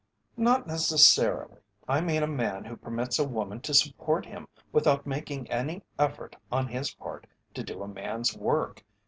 "Not 0.37 0.65
necessarily. 0.65 1.59
I 1.87 2.01
mean 2.01 2.23
a 2.23 2.27
man 2.27 2.65
who 2.65 2.75
permits 2.75 3.19
a 3.19 3.27
woman 3.27 3.61
to 3.61 3.73
support 3.75 4.25
him 4.25 4.47
without 4.71 5.05
making 5.05 5.47
any 5.51 5.83
effort 5.99 6.35
on 6.51 6.67
his 6.69 6.95
part 6.95 7.27
to 7.53 7.61
do 7.61 7.83
a 7.83 7.87
man's 7.87 8.35
work. 8.35 8.83